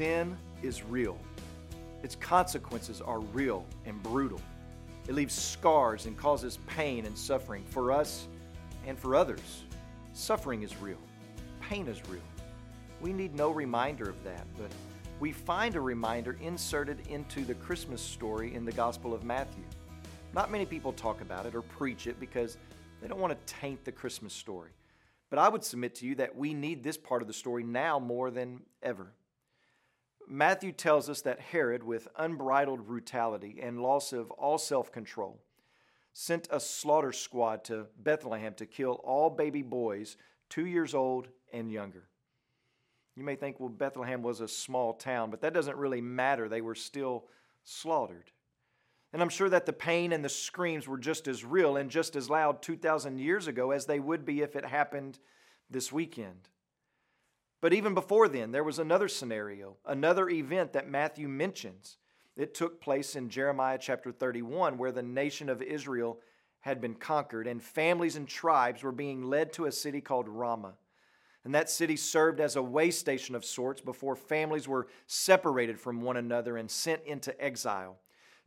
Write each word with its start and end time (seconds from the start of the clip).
Sin 0.00 0.34
is 0.62 0.82
real. 0.82 1.18
Its 2.02 2.16
consequences 2.16 3.02
are 3.02 3.20
real 3.20 3.66
and 3.84 4.02
brutal. 4.02 4.40
It 5.06 5.14
leaves 5.14 5.34
scars 5.34 6.06
and 6.06 6.16
causes 6.16 6.58
pain 6.66 7.04
and 7.04 7.14
suffering 7.14 7.64
for 7.68 7.92
us 7.92 8.26
and 8.86 8.98
for 8.98 9.14
others. 9.14 9.64
Suffering 10.14 10.62
is 10.62 10.74
real. 10.78 11.02
Pain 11.60 11.86
is 11.86 12.00
real. 12.08 12.22
We 13.02 13.12
need 13.12 13.34
no 13.34 13.50
reminder 13.50 14.08
of 14.08 14.24
that, 14.24 14.46
but 14.56 14.70
we 15.20 15.32
find 15.32 15.76
a 15.76 15.82
reminder 15.82 16.38
inserted 16.40 17.06
into 17.08 17.44
the 17.44 17.56
Christmas 17.56 18.00
story 18.00 18.54
in 18.54 18.64
the 18.64 18.72
Gospel 18.72 19.12
of 19.12 19.22
Matthew. 19.22 19.64
Not 20.32 20.50
many 20.50 20.64
people 20.64 20.94
talk 20.94 21.20
about 21.20 21.44
it 21.44 21.54
or 21.54 21.60
preach 21.60 22.06
it 22.06 22.18
because 22.18 22.56
they 23.02 23.08
don't 23.08 23.20
want 23.20 23.34
to 23.34 23.54
taint 23.54 23.84
the 23.84 23.92
Christmas 23.92 24.32
story. 24.32 24.70
But 25.28 25.40
I 25.40 25.50
would 25.50 25.62
submit 25.62 25.94
to 25.96 26.06
you 26.06 26.14
that 26.14 26.34
we 26.34 26.54
need 26.54 26.82
this 26.82 26.96
part 26.96 27.20
of 27.20 27.28
the 27.28 27.34
story 27.34 27.64
now 27.64 27.98
more 27.98 28.30
than 28.30 28.62
ever. 28.82 29.12
Matthew 30.32 30.70
tells 30.70 31.10
us 31.10 31.22
that 31.22 31.40
Herod, 31.40 31.82
with 31.82 32.06
unbridled 32.16 32.86
brutality 32.86 33.58
and 33.60 33.82
loss 33.82 34.12
of 34.12 34.30
all 34.30 34.58
self 34.58 34.92
control, 34.92 35.40
sent 36.12 36.46
a 36.52 36.60
slaughter 36.60 37.10
squad 37.10 37.64
to 37.64 37.86
Bethlehem 37.98 38.54
to 38.54 38.66
kill 38.66 39.00
all 39.02 39.28
baby 39.28 39.62
boys 39.62 40.16
two 40.48 40.66
years 40.66 40.94
old 40.94 41.26
and 41.52 41.68
younger. 41.72 42.04
You 43.16 43.24
may 43.24 43.34
think, 43.34 43.58
well, 43.58 43.70
Bethlehem 43.70 44.22
was 44.22 44.40
a 44.40 44.46
small 44.46 44.94
town, 44.94 45.30
but 45.32 45.40
that 45.40 45.52
doesn't 45.52 45.76
really 45.76 46.00
matter. 46.00 46.48
They 46.48 46.60
were 46.60 46.76
still 46.76 47.24
slaughtered. 47.64 48.30
And 49.12 49.20
I'm 49.20 49.28
sure 49.30 49.48
that 49.48 49.66
the 49.66 49.72
pain 49.72 50.12
and 50.12 50.24
the 50.24 50.28
screams 50.28 50.86
were 50.86 50.96
just 50.96 51.26
as 51.26 51.44
real 51.44 51.76
and 51.76 51.90
just 51.90 52.14
as 52.14 52.30
loud 52.30 52.62
2,000 52.62 53.18
years 53.18 53.48
ago 53.48 53.72
as 53.72 53.86
they 53.86 53.98
would 53.98 54.24
be 54.24 54.42
if 54.42 54.54
it 54.54 54.64
happened 54.64 55.18
this 55.68 55.90
weekend. 55.90 56.48
But 57.60 57.72
even 57.72 57.94
before 57.94 58.28
then, 58.28 58.52
there 58.52 58.64
was 58.64 58.78
another 58.78 59.08
scenario, 59.08 59.76
another 59.84 60.28
event 60.28 60.72
that 60.72 60.88
Matthew 60.88 61.28
mentions. 61.28 61.98
It 62.36 62.54
took 62.54 62.80
place 62.80 63.16
in 63.16 63.28
Jeremiah 63.28 63.78
chapter 63.78 64.12
31, 64.12 64.78
where 64.78 64.92
the 64.92 65.02
nation 65.02 65.48
of 65.48 65.60
Israel 65.60 66.18
had 66.60 66.80
been 66.80 66.94
conquered 66.94 67.46
and 67.46 67.62
families 67.62 68.16
and 68.16 68.28
tribes 68.28 68.82
were 68.82 68.92
being 68.92 69.22
led 69.22 69.52
to 69.54 69.66
a 69.66 69.72
city 69.72 70.00
called 70.00 70.28
Ramah. 70.28 70.74
And 71.44 71.54
that 71.54 71.70
city 71.70 71.96
served 71.96 72.38
as 72.38 72.56
a 72.56 72.62
way 72.62 72.90
station 72.90 73.34
of 73.34 73.44
sorts 73.44 73.80
before 73.80 74.14
families 74.14 74.68
were 74.68 74.88
separated 75.06 75.80
from 75.80 76.02
one 76.02 76.18
another 76.18 76.58
and 76.58 76.70
sent 76.70 77.02
into 77.04 77.38
exile. 77.42 77.98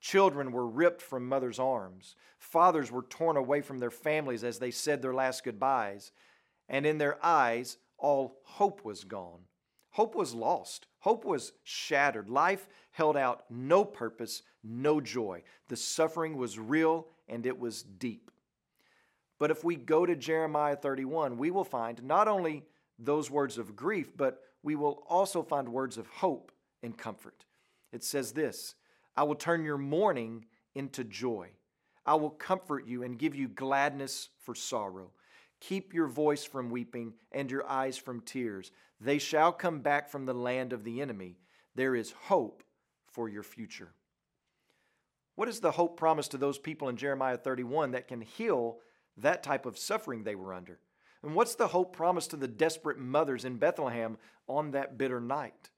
Children 0.00 0.50
were 0.50 0.66
ripped 0.66 1.02
from 1.02 1.28
mothers' 1.28 1.60
arms. 1.60 2.16
Fathers 2.38 2.90
were 2.90 3.02
torn 3.02 3.36
away 3.36 3.60
from 3.60 3.78
their 3.78 3.90
families 3.90 4.42
as 4.42 4.58
they 4.58 4.72
said 4.72 5.02
their 5.02 5.14
last 5.14 5.44
goodbyes. 5.44 6.10
And 6.68 6.84
in 6.84 6.98
their 6.98 7.24
eyes, 7.24 7.78
all 8.00 8.38
hope 8.42 8.84
was 8.84 9.04
gone. 9.04 9.40
Hope 9.90 10.14
was 10.14 10.34
lost. 10.34 10.86
Hope 11.00 11.24
was 11.24 11.52
shattered. 11.64 12.28
Life 12.28 12.68
held 12.92 13.16
out 13.16 13.44
no 13.50 13.84
purpose, 13.84 14.42
no 14.62 15.00
joy. 15.00 15.42
The 15.68 15.76
suffering 15.76 16.36
was 16.36 16.58
real 16.58 17.06
and 17.28 17.46
it 17.46 17.58
was 17.58 17.82
deep. 17.82 18.30
But 19.38 19.50
if 19.50 19.64
we 19.64 19.76
go 19.76 20.04
to 20.04 20.14
Jeremiah 20.14 20.76
31, 20.76 21.38
we 21.38 21.50
will 21.50 21.64
find 21.64 22.02
not 22.02 22.28
only 22.28 22.64
those 22.98 23.30
words 23.30 23.56
of 23.58 23.74
grief, 23.74 24.16
but 24.16 24.42
we 24.62 24.76
will 24.76 25.02
also 25.08 25.42
find 25.42 25.68
words 25.68 25.96
of 25.96 26.06
hope 26.06 26.52
and 26.82 26.96
comfort. 26.96 27.44
It 27.92 28.04
says 28.04 28.32
this 28.32 28.74
I 29.16 29.22
will 29.22 29.34
turn 29.34 29.64
your 29.64 29.78
mourning 29.78 30.44
into 30.74 31.04
joy. 31.04 31.48
I 32.06 32.14
will 32.14 32.30
comfort 32.30 32.86
you 32.86 33.02
and 33.02 33.18
give 33.18 33.34
you 33.34 33.48
gladness 33.48 34.30
for 34.38 34.54
sorrow. 34.54 35.12
Keep 35.60 35.92
your 35.92 36.06
voice 36.06 36.44
from 36.44 36.70
weeping 36.70 37.14
and 37.32 37.50
your 37.50 37.68
eyes 37.68 37.98
from 37.98 38.20
tears. 38.20 38.72
They 39.00 39.18
shall 39.18 39.52
come 39.52 39.80
back 39.80 40.08
from 40.10 40.26
the 40.26 40.34
land 40.34 40.72
of 40.72 40.84
the 40.84 41.00
enemy. 41.00 41.36
There 41.74 41.94
is 41.94 42.12
hope 42.12 42.62
for 43.06 43.28
your 43.28 43.42
future. 43.42 43.92
What 45.36 45.48
is 45.48 45.60
the 45.60 45.70
hope 45.72 45.96
promised 45.96 46.32
to 46.32 46.38
those 46.38 46.58
people 46.58 46.88
in 46.88 46.96
Jeremiah 46.96 47.36
31 47.36 47.92
that 47.92 48.08
can 48.08 48.20
heal 48.20 48.78
that 49.16 49.42
type 49.42 49.66
of 49.66 49.78
suffering 49.78 50.24
they 50.24 50.34
were 50.34 50.52
under? 50.52 50.80
And 51.22 51.34
what's 51.34 51.54
the 51.54 51.68
hope 51.68 51.94
promised 51.94 52.30
to 52.30 52.36
the 52.36 52.48
desperate 52.48 52.98
mothers 52.98 53.44
in 53.44 53.56
Bethlehem 53.56 54.16
on 54.48 54.70
that 54.72 54.96
bitter 54.96 55.20
night? 55.20 55.70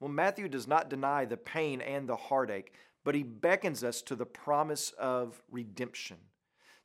Well, 0.00 0.10
Matthew 0.10 0.48
does 0.48 0.68
not 0.68 0.90
deny 0.90 1.24
the 1.24 1.36
pain 1.36 1.80
and 1.80 2.08
the 2.08 2.16
heartache, 2.16 2.72
but 3.04 3.14
he 3.14 3.22
beckons 3.22 3.82
us 3.82 4.02
to 4.02 4.14
the 4.14 4.26
promise 4.26 4.92
of 4.98 5.42
redemption. 5.50 6.18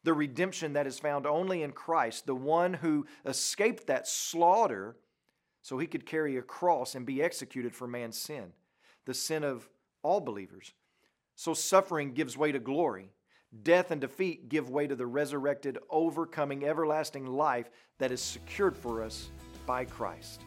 The 0.04 0.14
redemption 0.14 0.74
that 0.74 0.88
is 0.88 1.00
found 1.00 1.26
only 1.26 1.64
in 1.64 1.72
Christ, 1.72 2.26
the 2.26 2.36
one 2.36 2.74
who 2.74 3.06
escaped 3.26 3.88
that 3.88 4.08
slaughter 4.08 4.98
so 5.62 5.78
he 5.78 5.88
could 5.88 6.06
carry 6.06 6.38
a 6.38 6.42
cross 6.42 6.94
and 6.94 7.06
be 7.06 7.24
executed 7.24 7.74
for 7.74 7.88
man's 7.88 8.18
sin, 8.18 8.52
the 9.06 9.14
sin 9.14 9.44
of 9.44 9.70
all 10.02 10.20
believers. 10.20 10.74
So 11.36 11.54
suffering 11.54 12.14
gives 12.14 12.38
way 12.38 12.52
to 12.52 12.60
glory. 12.60 13.10
Death 13.64 13.92
and 13.92 14.02
defeat 14.02 14.50
give 14.50 14.70
way 14.70 14.88
to 14.88 14.96
the 14.96 15.06
resurrected, 15.06 15.78
overcoming, 15.90 16.66
everlasting 16.66 17.26
life 17.26 17.70
that 18.00 18.12
is 18.12 18.22
secured 18.22 18.76
for 18.76 19.02
us 19.02 19.30
by 19.66 19.86
Christ. 19.86 20.42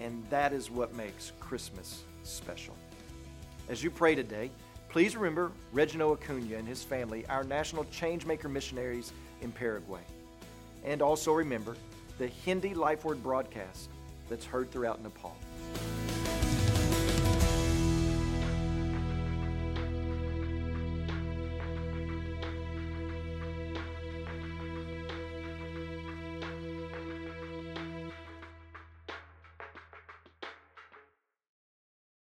And 0.00 0.24
that 0.30 0.52
is 0.52 0.70
what 0.70 0.94
makes 0.94 1.32
Christmas 1.38 2.04
special. 2.22 2.74
As 3.68 3.84
you 3.84 3.90
pray 3.90 4.14
today, 4.14 4.50
please 4.90 5.16
remember 5.16 5.52
Reginald 5.72 6.18
Acuna 6.20 6.56
and 6.56 6.66
his 6.66 6.82
family, 6.82 7.24
our 7.26 7.44
national 7.44 7.84
changemaker 7.86 8.50
missionaries 8.50 9.12
in 9.40 9.52
Paraguay. 9.52 10.00
And 10.84 11.00
also 11.00 11.32
remember 11.32 11.76
the 12.18 12.26
Hindi 12.26 12.74
Life 12.74 13.04
Word 13.04 13.22
broadcast 13.22 13.88
that's 14.28 14.44
heard 14.44 14.70
throughout 14.70 15.02
Nepal. 15.02 15.36